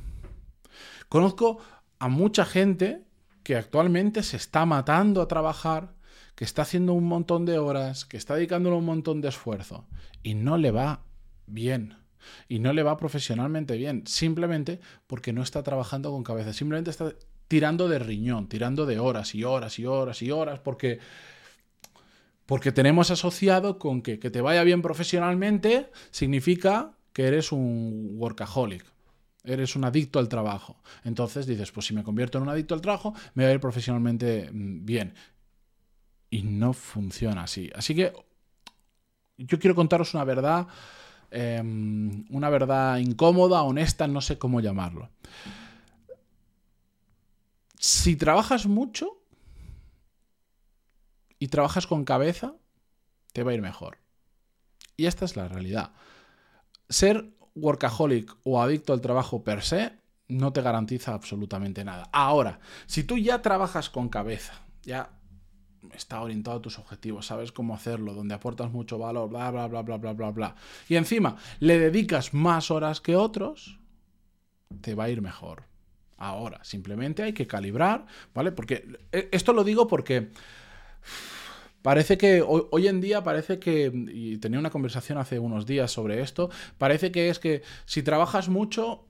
Conozco 1.07 1.59
a 1.99 2.09
mucha 2.09 2.43
gente 2.43 3.05
que 3.43 3.55
actualmente 3.55 4.23
se 4.23 4.35
está 4.35 4.65
matando 4.65 5.21
a 5.21 5.29
trabajar, 5.29 5.95
que 6.35 6.43
está 6.43 6.63
haciendo 6.63 6.91
un 6.91 7.05
montón 7.05 7.45
de 7.45 7.59
horas, 7.59 8.03
que 8.03 8.17
está 8.17 8.35
dedicándole 8.35 8.75
un 8.75 8.85
montón 8.85 9.21
de 9.21 9.29
esfuerzo 9.29 9.87
y 10.21 10.33
no 10.33 10.57
le 10.57 10.71
va 10.71 11.05
bien. 11.47 11.95
Y 12.49 12.59
no 12.59 12.73
le 12.73 12.83
va 12.83 12.97
profesionalmente 12.97 13.77
bien, 13.77 14.05
simplemente 14.05 14.81
porque 15.07 15.31
no 15.31 15.43
está 15.43 15.63
trabajando 15.63 16.11
con 16.11 16.23
cabeza, 16.23 16.51
simplemente 16.51 16.91
está 16.91 17.13
tirando 17.49 17.89
de 17.89 17.99
riñón, 17.99 18.47
tirando 18.47 18.85
de 18.85 18.99
horas 18.99 19.35
y 19.35 19.43
horas 19.43 19.79
y 19.79 19.85
horas 19.85 20.21
y 20.21 20.31
horas, 20.31 20.59
porque, 20.59 20.99
porque 22.45 22.71
tenemos 22.71 23.11
asociado 23.11 23.79
con 23.79 24.01
que 24.01 24.19
que 24.19 24.29
te 24.29 24.39
vaya 24.39 24.63
bien 24.63 24.81
profesionalmente 24.81 25.89
significa 26.11 26.91
que 27.11 27.25
eres 27.25 27.51
un 27.51 28.11
workaholic. 28.13 28.85
Eres 29.43 29.75
un 29.75 29.83
adicto 29.83 30.19
al 30.19 30.29
trabajo. 30.29 30.79
Entonces 31.03 31.47
dices, 31.47 31.71
pues 31.71 31.87
si 31.87 31.95
me 31.95 32.03
convierto 32.03 32.37
en 32.37 32.43
un 32.43 32.49
adicto 32.49 32.75
al 32.75 32.81
trabajo, 32.81 33.15
me 33.33 33.45
va 33.45 33.49
a 33.49 33.53
ir 33.53 33.59
profesionalmente 33.59 34.51
mm, 34.51 34.85
bien. 34.85 35.15
Y 36.29 36.43
no 36.43 36.73
funciona 36.73 37.43
así. 37.43 37.71
Así 37.73 37.95
que 37.95 38.13
yo 39.37 39.57
quiero 39.57 39.73
contaros 39.73 40.13
una 40.13 40.23
verdad, 40.23 40.67
em, 41.31 42.25
una 42.29 42.49
verdad 42.49 42.97
incómoda, 42.97 43.63
honesta, 43.63 44.07
no 44.07 44.21
sé 44.21 44.37
cómo 44.37 44.61
llamarlo 44.61 45.09
si 47.79 48.17
trabajas 48.17 48.67
mucho 48.67 49.23
y 51.39 51.47
trabajas 51.47 51.87
con 51.87 52.03
cabeza, 52.03 52.55
te 53.31 53.41
va 53.41 53.51
a 53.51 53.53
ir 53.53 53.61
mejor. 53.61 53.99
Y 54.97 55.05
esta 55.05 55.23
es 55.23 55.37
la 55.37 55.47
realidad. 55.47 55.93
Ser 56.89 57.33
workaholic 57.55 58.35
o 58.43 58.61
adicto 58.61 58.91
al 58.91 58.99
trabajo 58.99 59.45
per 59.45 59.63
se 59.63 59.93
no 60.27 60.51
te 60.51 60.61
garantiza 60.61 61.13
absolutamente 61.13 61.85
nada. 61.85 62.09
Ahora, 62.11 62.59
si 62.85 63.05
tú 63.05 63.17
ya 63.17 63.41
trabajas 63.41 63.89
con 63.89 64.09
cabeza, 64.09 64.53
ya 64.83 65.11
está 65.93 66.21
orientado 66.21 66.57
a 66.57 66.61
tus 66.61 66.79
objetivos, 66.79 67.27
sabes 67.27 67.53
cómo 67.53 67.73
hacerlo, 67.73 68.13
donde 68.13 68.35
aportas 68.35 68.71
mucho 68.71 68.97
valor, 68.97 69.29
bla, 69.29 69.49
bla, 69.51 69.67
bla, 69.67 69.83
bla, 69.83 69.97
bla, 69.97 70.11
bla, 70.11 70.31
bla. 70.31 70.55
Y 70.89 70.97
encima 70.97 71.37
le 71.61 71.79
dedicas 71.79 72.33
más 72.33 72.71
horas 72.71 72.99
que 72.99 73.15
otros, 73.15 73.79
te 74.81 74.95
va 74.95 75.05
a 75.05 75.09
ir 75.09 75.21
mejor. 75.21 75.68
Ahora, 76.19 76.61
simplemente 76.63 77.23
hay 77.23 77.33
que 77.33 77.47
calibrar, 77.47 78.05
¿vale? 78.33 78.51
Porque 78.51 78.85
eh, 79.13 79.29
esto 79.31 79.53
lo 79.53 79.63
digo 79.63 79.87
porque 79.87 80.29
parece 81.81 82.17
que 82.17 82.43
hoy, 82.45 82.87
en 82.87 82.99
día 82.99 83.23
parece 83.23 83.57
que, 83.57 83.89
y 84.13 84.37
tenía 84.37 84.59
una 84.59 84.69
conversación 84.69 85.17
hace 85.17 85.39
unos 85.39 85.65
días 85.65 85.91
sobre 85.91 86.21
esto, 86.21 86.49
parece 86.77 87.11
que 87.11 87.29
es 87.29 87.39
que 87.39 87.63
si 87.85 88.03
trabajas 88.03 88.49
mucho, 88.49 89.05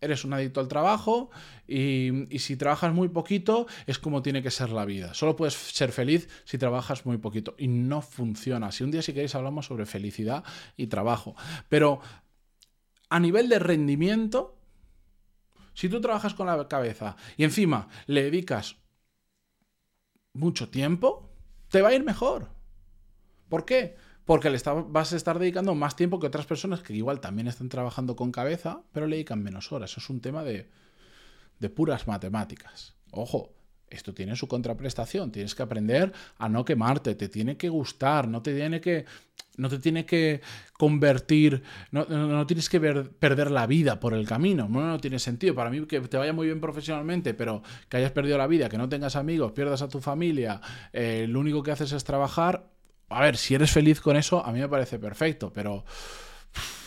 eres 0.00 0.24
un 0.24 0.32
adicto 0.32 0.60
al 0.60 0.68
trabajo 0.68 1.30
y, 1.66 2.26
si 2.38 2.56
trabajas 2.56 2.94
muy 2.94 3.08
poquito 3.08 3.66
es 3.88 3.98
como 3.98 4.22
tiene 4.22 4.42
que 4.42 4.50
ser 4.52 4.70
la 4.70 4.84
vida. 4.84 5.14
Solo 5.14 5.34
puedes 5.34 5.54
ser 5.54 5.90
feliz 5.90 6.28
si 6.44 6.56
trabajas 6.56 7.04
muy 7.04 7.18
poquito 7.18 7.56
y 7.58 7.66
no 7.66 8.00
funciona. 8.00 8.70
Si 8.70 8.84
un 8.84 8.92
día 8.92 9.02
si 9.02 9.12
queréis 9.12 9.34
hablamos 9.34 9.66
sobre 9.66 9.86
felicidad 9.86 10.44
y 10.76 10.86
trabajo. 10.86 11.34
Pero 11.68 12.00
a 13.08 13.18
nivel 13.20 13.48
de 13.48 13.58
rendimiento, 13.58 14.61
si 15.74 15.88
tú 15.88 16.00
trabajas 16.00 16.34
con 16.34 16.46
la 16.46 16.68
cabeza 16.68 17.16
y 17.36 17.44
encima 17.44 17.88
le 18.06 18.24
dedicas 18.24 18.76
mucho 20.32 20.68
tiempo, 20.68 21.30
te 21.68 21.82
va 21.82 21.90
a 21.90 21.94
ir 21.94 22.04
mejor. 22.04 22.48
¿Por 23.48 23.64
qué? 23.64 23.96
Porque 24.24 24.50
le 24.50 24.58
vas 24.88 25.12
a 25.12 25.16
estar 25.16 25.38
dedicando 25.38 25.74
más 25.74 25.96
tiempo 25.96 26.20
que 26.20 26.26
otras 26.26 26.46
personas 26.46 26.80
que 26.80 26.94
igual 26.94 27.20
también 27.20 27.48
están 27.48 27.68
trabajando 27.68 28.16
con 28.16 28.32
cabeza, 28.32 28.82
pero 28.92 29.06
le 29.06 29.16
dedican 29.16 29.42
menos 29.42 29.72
horas. 29.72 29.90
Eso 29.90 30.00
es 30.00 30.10
un 30.10 30.20
tema 30.20 30.44
de, 30.44 30.70
de 31.58 31.68
puras 31.68 32.06
matemáticas. 32.06 32.94
Ojo, 33.10 33.52
esto 33.96 34.14
tiene 34.14 34.36
su 34.36 34.48
contraprestación. 34.48 35.30
Tienes 35.32 35.54
que 35.54 35.62
aprender 35.62 36.12
a 36.38 36.48
no 36.48 36.64
quemarte, 36.64 37.14
te 37.14 37.28
tiene 37.28 37.56
que 37.56 37.68
gustar, 37.68 38.28
no 38.28 38.42
te 38.42 38.54
tiene 38.54 38.80
que, 38.80 39.04
no 39.56 39.68
te 39.68 39.78
tiene 39.78 40.06
que 40.06 40.40
convertir, 40.72 41.62
no, 41.90 42.04
no 42.06 42.46
tienes 42.46 42.68
que 42.68 42.80
perder 42.80 43.50
la 43.50 43.66
vida 43.66 44.00
por 44.00 44.14
el 44.14 44.26
camino. 44.26 44.68
No, 44.68 44.80
no 44.86 44.98
tiene 44.98 45.18
sentido. 45.18 45.54
Para 45.54 45.70
mí 45.70 45.84
que 45.86 46.00
te 46.00 46.16
vaya 46.16 46.32
muy 46.32 46.46
bien 46.46 46.60
profesionalmente, 46.60 47.34
pero 47.34 47.62
que 47.88 47.98
hayas 47.98 48.12
perdido 48.12 48.38
la 48.38 48.46
vida, 48.46 48.68
que 48.68 48.78
no 48.78 48.88
tengas 48.88 49.16
amigos, 49.16 49.52
pierdas 49.52 49.82
a 49.82 49.88
tu 49.88 50.00
familia, 50.00 50.60
eh, 50.92 51.26
lo 51.28 51.40
único 51.40 51.62
que 51.62 51.72
haces 51.72 51.92
es 51.92 52.04
trabajar, 52.04 52.68
a 53.08 53.20
ver, 53.20 53.36
si 53.36 53.54
eres 53.54 53.70
feliz 53.70 54.00
con 54.00 54.16
eso, 54.16 54.44
a 54.44 54.52
mí 54.52 54.60
me 54.60 54.68
parece 54.68 54.98
perfecto, 54.98 55.52
pero 55.52 55.84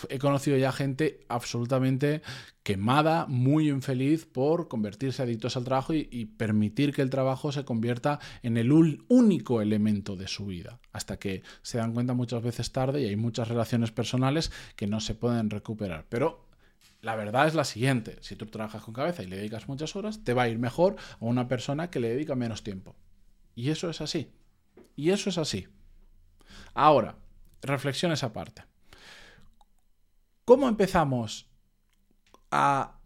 he 0.09 0.19
conocido 0.19 0.57
ya 0.57 0.71
gente 0.71 1.19
absolutamente 1.27 2.21
quemada, 2.63 3.25
muy 3.27 3.69
infeliz 3.69 4.25
por 4.25 4.67
convertirse 4.67 5.21
adictos 5.21 5.55
al 5.57 5.63
trabajo 5.63 5.93
y, 5.93 6.25
permitir 6.37 6.93
que 6.93 7.01
el 7.01 7.09
trabajo 7.09 7.51
se 7.51 7.63
convierta 7.65 8.19
en 8.43 8.57
el 8.57 8.71
único 8.71 9.61
elemento 9.61 10.15
de 10.15 10.27
su 10.27 10.47
vida, 10.47 10.79
hasta 10.91 11.17
que 11.17 11.43
se 11.61 11.77
dan 11.77 11.93
cuenta 11.93 12.13
muchas 12.13 12.41
veces 12.41 12.71
tarde 12.71 13.01
y 13.01 13.05
hay 13.05 13.15
muchas 13.15 13.47
relaciones 13.47 13.91
personales 13.91 14.51
que 14.75 14.87
no 14.87 14.99
se 14.99 15.15
pueden 15.15 15.49
recuperar. 15.49 16.05
Pero 16.09 16.45
la 17.01 17.15
verdad 17.15 17.47
es 17.47 17.53
la 17.53 17.65
siguiente, 17.65 18.17
si 18.21 18.35
tú 18.35 18.47
trabajas 18.47 18.83
con 18.83 18.93
cabeza 18.93 19.21
y 19.21 19.27
le 19.27 19.37
dedicas 19.37 19.67
muchas 19.67 19.95
horas, 19.95 20.23
te 20.23 20.33
va 20.33 20.43
a 20.43 20.49
ir 20.49 20.57
mejor 20.57 20.95
a 21.19 21.25
una 21.25 21.47
persona 21.47 21.89
que 21.89 21.99
le 21.99 22.09
dedica 22.09 22.35
menos 22.35 22.63
tiempo. 22.63 22.95
Y 23.53 23.69
eso 23.69 23.89
es 23.89 24.01
así. 24.01 24.31
Y 24.95 25.11
eso 25.11 25.29
es 25.29 25.37
así. 25.37 25.67
Ahora, 26.73 27.15
reflexiones 27.61 28.23
aparte. 28.23 28.63
¿Cómo 30.45 30.69
empezamos 30.69 31.49
a, 32.51 32.99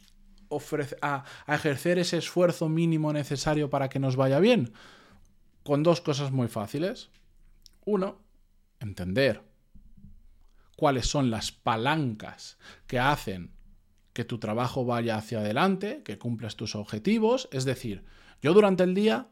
ejercer 1.47 1.99
ese 1.99 2.17
esfuerzo 2.17 2.67
mínimo 2.67 3.13
necesario 3.13 3.69
para 3.69 3.87
que 3.87 3.99
nos 3.99 4.17
vaya 4.17 4.39
bien? 4.39 4.73
Con 5.63 5.81
dos 5.81 6.01
cosas 6.01 6.31
muy 6.31 6.49
fáciles. 6.49 7.09
Uno, 7.85 8.19
entender 8.81 9.41
cuáles 10.75 11.07
son 11.07 11.31
las 11.31 11.53
palancas 11.53 12.57
que 12.87 12.99
hacen 12.99 13.53
que 14.11 14.25
tu 14.25 14.37
trabajo 14.37 14.83
vaya 14.83 15.15
hacia 15.15 15.39
adelante, 15.39 16.03
que 16.03 16.17
cumplas 16.17 16.57
tus 16.57 16.75
objetivos. 16.75 17.47
Es 17.53 17.63
decir, 17.63 18.03
yo 18.41 18.53
durante 18.53 18.83
el 18.83 18.93
día, 18.93 19.29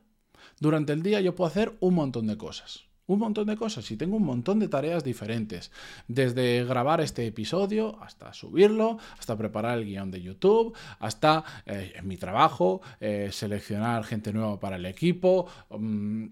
durante 0.62 0.94
el 0.94 1.04
día 1.04 1.20
yo 1.20 1.36
puedo 1.36 1.50
hacer 1.50 1.76
un 1.82 1.96
montón 1.96 2.28
de 2.28 2.38
cosas 2.38 2.87
un 3.08 3.20
montón 3.20 3.48
de 3.48 3.58
cosas 3.58 3.90
y 3.90 3.98
tengo 3.98 4.18
un 4.18 4.24
montón 4.24 4.60
de 4.60 4.68
tareas 4.68 5.04
diferentes. 5.04 5.72
Desde 6.08 6.64
grabar 6.66 7.02
este 7.02 7.26
episodio 7.26 8.02
hasta 8.02 8.34
subirlo, 8.34 9.00
hasta 9.18 9.38
preparar 9.38 9.78
el 9.78 9.86
guion 9.86 10.12
de 10.12 10.22
YouTube, 10.22 10.76
hasta 11.00 11.44
eh, 11.66 12.00
mi 12.04 12.18
trabajo, 12.18 12.82
eh, 13.00 13.30
seleccionar 13.32 14.04
gente 14.04 14.34
nueva 14.34 14.60
para 14.60 14.76
el 14.76 14.86
equipo. 14.86 15.48
Mm, 15.70 16.26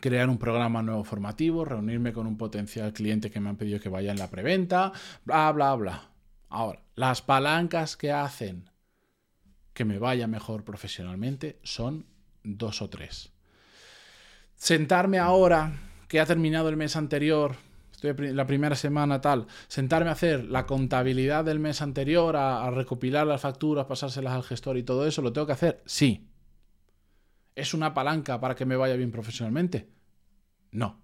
crear 0.00 0.28
un 0.28 0.38
programa 0.38 0.82
nuevo 0.82 1.02
formativo, 1.02 1.64
reunirme 1.64 2.12
con 2.12 2.26
un 2.26 2.36
potencial 2.36 2.92
cliente 2.92 3.30
que 3.30 3.40
me 3.40 3.48
han 3.48 3.56
pedido 3.56 3.80
que 3.80 3.88
vaya 3.88 4.12
en 4.12 4.18
la 4.18 4.30
preventa, 4.30 4.92
bla, 5.24 5.50
bla, 5.52 5.74
bla. 5.74 6.10
Ahora, 6.50 6.82
las 6.94 7.22
palancas 7.22 7.96
que 7.96 8.12
hacen 8.12 8.70
que 9.72 9.84
me 9.84 9.98
vaya 9.98 10.26
mejor 10.26 10.64
profesionalmente 10.64 11.58
son 11.62 12.06
dos 12.42 12.82
o 12.82 12.90
tres. 12.90 13.32
Sentarme 14.56 15.18
ahora 15.18 15.87
que 16.08 16.20
ha 16.20 16.26
terminado 16.26 16.68
el 16.70 16.76
mes 16.76 16.96
anterior, 16.96 17.56
estoy 17.92 18.32
la 18.32 18.46
primera 18.46 18.74
semana 18.74 19.20
tal, 19.20 19.46
sentarme 19.68 20.08
a 20.08 20.14
hacer 20.14 20.44
la 20.44 20.66
contabilidad 20.66 21.44
del 21.44 21.60
mes 21.60 21.82
anterior, 21.82 22.36
a, 22.36 22.70
recopilar 22.70 23.26
las 23.26 23.42
facturas, 23.42 23.86
pasárselas 23.86 24.32
al 24.32 24.42
gestor 24.42 24.78
y 24.78 24.82
todo 24.82 25.06
eso, 25.06 25.22
¿lo 25.22 25.32
tengo 25.32 25.46
que 25.46 25.52
hacer? 25.52 25.82
Sí. 25.84 26.26
¿Es 27.54 27.74
una 27.74 27.92
palanca 27.92 28.40
para 28.40 28.54
que 28.54 28.64
me 28.64 28.76
vaya 28.76 28.96
bien 28.96 29.12
profesionalmente? 29.12 29.88
No. 30.70 31.00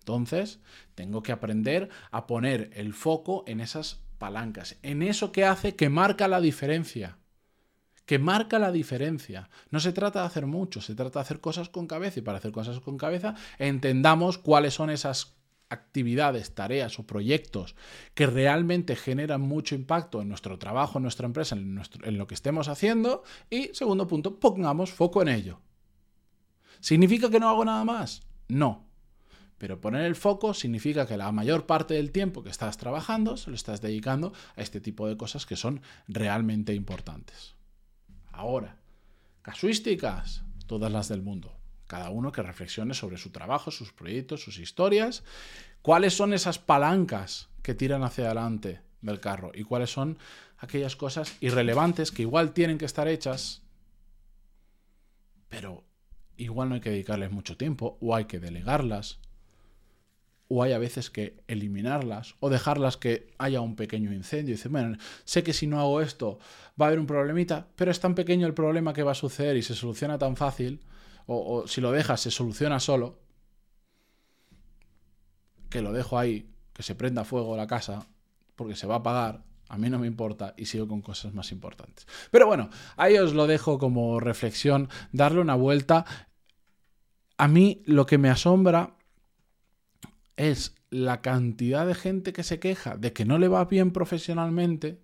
Entonces, 0.00 0.60
tengo 0.94 1.22
que 1.22 1.32
aprender 1.32 1.88
a 2.10 2.26
poner 2.26 2.70
el 2.74 2.94
foco 2.94 3.44
en 3.46 3.60
esas 3.60 4.00
palancas, 4.18 4.78
en 4.82 5.02
eso 5.02 5.32
que 5.32 5.44
hace 5.44 5.74
que 5.74 5.88
marca 5.88 6.28
la 6.28 6.40
diferencia 6.40 7.18
que 8.08 8.18
marca 8.18 8.58
la 8.58 8.72
diferencia. 8.72 9.50
No 9.70 9.80
se 9.80 9.92
trata 9.92 10.20
de 10.20 10.26
hacer 10.26 10.46
mucho, 10.46 10.80
se 10.80 10.94
trata 10.94 11.18
de 11.18 11.24
hacer 11.24 11.40
cosas 11.40 11.68
con 11.68 11.86
cabeza 11.86 12.20
y 12.20 12.22
para 12.22 12.38
hacer 12.38 12.52
cosas 12.52 12.80
con 12.80 12.96
cabeza 12.96 13.34
entendamos 13.58 14.38
cuáles 14.38 14.72
son 14.72 14.88
esas 14.88 15.36
actividades, 15.68 16.54
tareas 16.54 16.98
o 16.98 17.06
proyectos 17.06 17.76
que 18.14 18.26
realmente 18.26 18.96
generan 18.96 19.42
mucho 19.42 19.74
impacto 19.74 20.22
en 20.22 20.28
nuestro 20.30 20.58
trabajo, 20.58 20.96
en 20.96 21.02
nuestra 21.02 21.26
empresa, 21.26 21.54
en, 21.54 22.16
lo 22.16 22.26
que 22.26 22.32
estemos 22.32 22.68
haciendo 22.68 23.24
y 23.50 23.74
segundo 23.74 24.06
punto, 24.06 24.40
pongamos 24.40 24.90
foco 24.90 25.20
en 25.20 25.28
ello. 25.28 25.60
¿Significa 26.80 27.28
que 27.28 27.40
no 27.40 27.50
hago 27.50 27.66
nada 27.66 27.84
más? 27.84 28.22
No. 28.48 28.86
Pero 29.58 29.82
poner 29.82 30.06
el 30.06 30.16
foco 30.16 30.54
significa 30.54 31.06
que 31.06 31.18
la 31.18 31.30
mayor 31.30 31.66
parte 31.66 31.92
del 31.92 32.10
tiempo 32.10 32.42
que 32.42 32.48
estás 32.48 32.78
trabajando 32.78 33.36
se 33.36 33.50
lo 33.50 33.56
estás 33.56 33.82
dedicando 33.82 34.32
a 34.56 34.62
este 34.62 34.80
tipo 34.80 35.06
de 35.06 35.18
cosas 35.18 35.44
que 35.44 35.56
son 35.56 35.82
realmente 36.06 36.72
importantes. 36.72 37.57
Ahora, 38.38 38.76
casuísticas, 39.42 40.44
todas 40.68 40.92
las 40.92 41.08
del 41.08 41.22
mundo. 41.22 41.58
Cada 41.88 42.10
uno 42.10 42.30
que 42.30 42.40
reflexione 42.40 42.94
sobre 42.94 43.16
su 43.16 43.30
trabajo, 43.30 43.72
sus 43.72 43.92
proyectos, 43.92 44.44
sus 44.44 44.60
historias. 44.60 45.24
¿Cuáles 45.82 46.14
son 46.14 46.32
esas 46.32 46.60
palancas 46.60 47.48
que 47.64 47.74
tiran 47.74 48.04
hacia 48.04 48.26
adelante 48.26 48.80
del 49.02 49.18
carro? 49.18 49.50
¿Y 49.52 49.64
cuáles 49.64 49.90
son 49.90 50.18
aquellas 50.58 50.94
cosas 50.94 51.36
irrelevantes 51.40 52.12
que 52.12 52.22
igual 52.22 52.52
tienen 52.52 52.78
que 52.78 52.84
estar 52.84 53.08
hechas, 53.08 53.62
pero 55.48 55.82
igual 56.36 56.68
no 56.68 56.76
hay 56.76 56.80
que 56.80 56.90
dedicarles 56.90 57.32
mucho 57.32 57.56
tiempo 57.56 57.98
o 58.00 58.14
hay 58.14 58.26
que 58.26 58.38
delegarlas? 58.38 59.18
O 60.48 60.62
hay 60.62 60.72
a 60.72 60.78
veces 60.78 61.10
que 61.10 61.36
eliminarlas 61.46 62.34
o 62.40 62.48
dejarlas 62.48 62.96
que 62.96 63.30
haya 63.38 63.60
un 63.60 63.76
pequeño 63.76 64.12
incendio. 64.12 64.54
Y 64.54 64.68
bueno, 64.68 64.96
sé 65.24 65.42
que 65.42 65.52
si 65.52 65.66
no 65.66 65.78
hago 65.78 66.00
esto 66.00 66.38
va 66.80 66.86
a 66.86 66.88
haber 66.88 66.98
un 66.98 67.06
problemita, 67.06 67.68
pero 67.76 67.90
es 67.90 68.00
tan 68.00 68.14
pequeño 68.14 68.46
el 68.46 68.54
problema 68.54 68.94
que 68.94 69.02
va 69.02 69.12
a 69.12 69.14
suceder 69.14 69.56
y 69.56 69.62
se 69.62 69.74
soluciona 69.74 70.18
tan 70.18 70.36
fácil, 70.36 70.80
o, 71.26 71.66
si 71.66 71.82
lo 71.82 71.92
dejas 71.92 72.22
se 72.22 72.30
soluciona 72.30 72.80
solo, 72.80 73.18
que 75.68 75.82
lo 75.82 75.92
dejo 75.92 76.18
ahí, 76.18 76.50
que 76.72 76.82
se 76.82 76.94
prenda 76.94 77.24
fuego 77.24 77.56
la 77.56 77.66
casa, 77.66 78.06
porque 78.56 78.74
se 78.74 78.86
va 78.86 78.94
a 78.94 78.98
apagar, 78.98 79.44
a 79.68 79.76
mí 79.76 79.90
no 79.90 79.98
me 79.98 80.06
importa 80.06 80.54
y 80.56 80.64
sigo 80.64 80.88
con 80.88 81.02
cosas 81.02 81.34
más 81.34 81.52
importantes. 81.52 82.06
Pero 82.30 82.46
bueno, 82.46 82.70
ahí 82.96 83.18
os 83.18 83.34
lo 83.34 83.46
dejo 83.46 83.78
como 83.78 84.18
reflexión, 84.18 84.88
darle 85.12 85.40
una 85.42 85.56
vuelta. 85.56 86.06
A 87.36 87.48
mí 87.48 87.82
lo 87.84 88.06
que 88.06 88.16
me 88.16 88.30
asombra 88.30 88.97
es 90.38 90.74
la 90.90 91.20
cantidad 91.20 91.86
de 91.86 91.94
gente 91.94 92.32
que 92.32 92.44
se 92.44 92.58
queja 92.58 92.96
de 92.96 93.12
que 93.12 93.26
no 93.26 93.38
le 93.38 93.48
va 93.48 93.64
bien 93.66 93.90
profesionalmente 93.90 94.98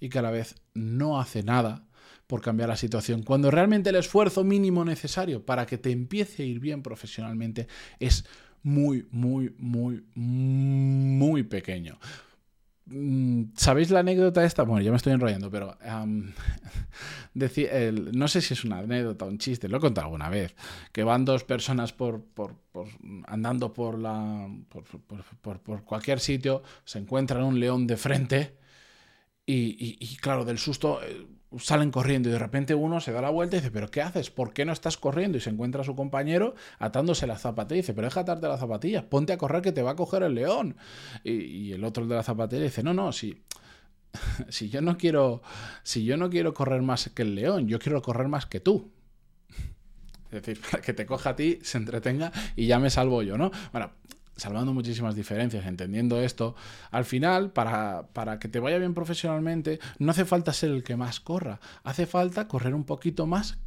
y 0.00 0.10
que 0.10 0.18
a 0.18 0.22
la 0.22 0.30
vez 0.30 0.56
no 0.74 1.18
hace 1.18 1.42
nada 1.42 1.86
por 2.26 2.42
cambiar 2.42 2.68
la 2.68 2.76
situación, 2.76 3.22
cuando 3.22 3.52
realmente 3.52 3.90
el 3.90 3.96
esfuerzo 3.96 4.42
mínimo 4.42 4.84
necesario 4.84 5.46
para 5.46 5.64
que 5.64 5.78
te 5.78 5.92
empiece 5.92 6.42
a 6.42 6.46
ir 6.46 6.58
bien 6.58 6.82
profesionalmente 6.82 7.68
es 8.00 8.26
muy, 8.64 9.06
muy, 9.12 9.54
muy, 9.58 10.04
muy 10.16 11.44
pequeño. 11.44 12.00
Mm, 12.88 13.46
¿Sabéis 13.56 13.90
la 13.90 14.00
anécdota 14.00 14.44
esta? 14.44 14.62
Bueno, 14.62 14.80
ya 14.80 14.92
me 14.92 14.96
estoy 14.96 15.12
enrollando, 15.12 15.50
pero 15.50 15.76
no 17.34 18.28
sé 18.28 18.40
si 18.40 18.54
es 18.54 18.64
una 18.64 18.78
anécdota 18.78 19.24
un 19.24 19.38
chiste, 19.38 19.68
lo 19.68 19.78
he 19.78 19.80
contado 19.80 20.06
alguna 20.06 20.28
vez, 20.28 20.54
que 20.92 21.02
van 21.02 21.24
dos 21.24 21.42
personas 21.42 21.92
por, 21.92 22.22
andando 23.26 23.72
por, 23.72 23.98
la, 23.98 24.48
por, 25.40 25.82
cualquier 25.84 26.20
sitio, 26.20 26.62
se 26.84 27.00
encuentran 27.00 27.42
un 27.42 27.58
león 27.58 27.88
de 27.88 27.96
frente 27.96 28.56
y, 29.44 30.16
claro, 30.18 30.44
del 30.44 30.58
susto 30.58 31.00
eh, 31.02 31.26
salen 31.58 31.90
corriendo 31.90 32.28
y 32.28 32.32
de 32.32 32.38
repente 32.38 32.74
uno 32.74 33.00
se 33.00 33.12
da 33.12 33.20
la 33.20 33.30
vuelta 33.30 33.56
y 33.56 33.60
dice, 33.60 33.70
pero 33.70 33.90
¿qué 33.90 34.02
haces? 34.02 34.30
¿Por 34.30 34.52
qué 34.52 34.64
no 34.64 34.72
estás 34.72 34.96
corriendo? 34.96 35.38
Y 35.38 35.40
se 35.40 35.50
encuentra 35.50 35.82
a 35.82 35.84
su 35.84 35.94
compañero 35.94 36.54
atándose 36.78 37.26
la 37.26 37.38
zapatilla 37.38 37.78
y 37.78 37.82
dice, 37.82 37.94
pero 37.94 38.06
déjate 38.06 38.32
atarte 38.32 38.48
la 38.48 38.58
zapatilla, 38.58 39.08
ponte 39.08 39.32
a 39.32 39.38
correr 39.38 39.62
que 39.62 39.72
te 39.72 39.82
va 39.82 39.92
a 39.92 39.96
coger 39.96 40.22
el 40.22 40.34
león. 40.34 40.76
Y, 41.24 41.72
el 41.72 41.84
otro 41.84 42.06
de 42.06 42.14
la 42.14 42.22
zapatilla 42.22 42.62
dice, 42.62 42.82
no, 42.82 42.94
no, 42.94 43.12
si, 43.12 43.42
si 44.48 44.68
yo 44.68 44.80
no 44.80 44.98
quiero, 44.98 45.42
si 45.82 46.04
yo 46.04 46.16
no 46.16 46.30
quiero 46.30 46.52
correr 46.52 46.82
más 46.82 47.10
que 47.14 47.22
el 47.22 47.34
león, 47.34 47.68
yo 47.68 47.78
quiero 47.78 48.02
correr 48.02 48.28
más 48.28 48.46
que 48.46 48.60
tú. 48.60 48.92
Es 50.26 50.42
decir, 50.42 50.60
para 50.60 50.82
que 50.82 50.92
te 50.92 51.06
coja 51.06 51.30
a 51.30 51.36
ti, 51.36 51.60
se 51.62 51.78
entretenga 51.78 52.32
y 52.56 52.66
ya 52.66 52.80
me 52.80 52.90
salvo 52.90 53.22
yo, 53.22 53.38
¿no? 53.38 53.52
Bueno, 53.72 53.92
salvando 54.36 54.72
muchísimas 54.72 55.14
diferencias, 55.14 55.66
entendiendo 55.66 56.20
esto, 56.20 56.54
al 56.90 57.04
final, 57.04 57.50
para, 57.52 58.08
para, 58.12 58.38
que 58.38 58.48
te 58.48 58.60
vaya 58.60 58.78
bien 58.78 58.94
profesionalmente, 58.94 59.80
no 59.98 60.10
hace 60.10 60.24
falta 60.24 60.52
ser 60.52 60.70
el 60.70 60.84
que 60.84 60.96
más 60.96 61.20
corra, 61.20 61.60
hace 61.84 62.06
falta 62.06 62.46
correr 62.46 62.74
un 62.74 62.84
poquito 62.84 63.26
más 63.26 63.58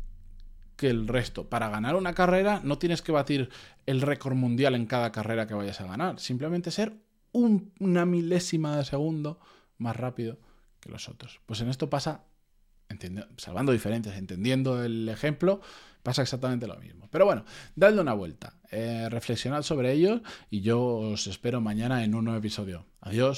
que 0.75 0.89
el 0.89 1.07
resto. 1.07 1.49
Para 1.49 1.69
ganar 1.69 1.95
una 1.95 2.13
carrera 2.13 2.61
no 2.63 2.77
tienes 2.77 3.01
que 3.01 3.11
batir 3.11 3.49
el 3.85 4.01
récord 4.01 4.35
mundial 4.35 4.75
en 4.75 4.85
cada 4.85 5.11
carrera 5.11 5.47
que 5.47 5.53
vayas 5.53 5.81
a 5.81 5.87
ganar, 5.87 6.19
simplemente 6.19 6.71
ser 6.71 6.93
una 7.31 8.05
milésima 8.05 8.77
de 8.77 8.85
segundo 8.85 9.39
más 9.77 9.95
rápido 9.95 10.37
que 10.79 10.89
los 10.89 11.09
otros. 11.09 11.41
Pues 11.45 11.61
en 11.61 11.69
esto 11.69 11.89
pasa, 11.89 12.23
salvando 13.37 13.71
diferencias, 13.71 14.17
entendiendo 14.17 14.83
el 14.83 15.09
ejemplo, 15.09 15.61
pasa 16.03 16.21
exactamente 16.21 16.67
lo 16.67 16.75
mismo. 16.77 17.07
Pero 17.11 17.25
bueno, 17.25 17.45
dadle 17.75 18.01
una 18.01 18.13
vuelta, 18.13 18.53
eh, 18.71 19.07
reflexionad 19.09 19.63
sobre 19.63 19.91
ello 19.93 20.21
y 20.49 20.61
yo 20.61 20.81
os 20.81 21.27
espero 21.27 21.61
mañana 21.61 22.03
en 22.03 22.15
un 22.15 22.25
nuevo 22.25 22.39
episodio. 22.39 22.85
Adiós. 23.01 23.37